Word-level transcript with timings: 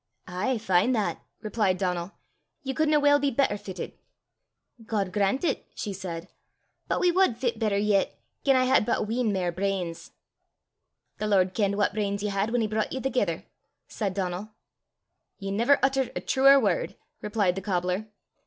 "Ay, 0.27 0.57
fine 0.57 0.93
that," 0.93 1.21
replied 1.43 1.77
Donal. 1.77 2.13
"Ye 2.63 2.73
couldna 2.73 2.99
weel 2.99 3.19
be 3.19 3.29
better 3.29 3.53
fittit." 3.55 3.99
"God 4.83 5.11
grant 5.13 5.43
it!" 5.43 5.67
she 5.75 5.93
said. 5.93 6.27
"But 6.87 6.99
we 6.99 7.11
wad 7.11 7.37
fit 7.37 7.59
better 7.59 7.77
yet 7.77 8.19
gien 8.43 8.55
I 8.57 8.63
had 8.63 8.83
but 8.83 8.97
a 9.01 9.01
wheen 9.03 9.31
mair 9.31 9.51
brains." 9.51 10.09
"The 11.19 11.27
Lord 11.27 11.53
kenned 11.53 11.77
what 11.77 11.93
brains 11.93 12.23
ye 12.23 12.29
had 12.29 12.49
whan 12.49 12.61
he 12.61 12.67
broucht 12.67 12.93
ye 12.93 12.99
thegither," 12.99 13.45
said 13.87 14.15
Donal. 14.15 14.49
"Ye 15.37 15.51
never 15.51 15.77
uttert 15.83 16.11
a 16.15 16.19
truer 16.19 16.59
word," 16.59 16.95
replied 17.21 17.53
the 17.53 17.61
cobbler. 17.61 18.07